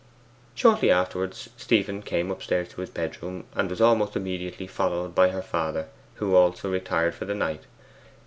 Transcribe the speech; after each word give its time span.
Shortly 0.55 0.89
afterwards 0.89 1.49
Stephen 1.57 2.01
came 2.01 2.31
upstairs 2.31 2.69
to 2.69 2.81
his 2.81 2.89
bedroom, 2.89 3.45
and 3.53 3.69
was 3.69 3.79
almost 3.79 4.15
immediately 4.15 4.65
followed 4.65 5.13
by 5.13 5.29
her 5.29 5.43
father, 5.43 5.89
who 6.15 6.33
also 6.35 6.71
retired 6.71 7.13
for 7.13 7.25
the 7.25 7.35
night. 7.35 7.65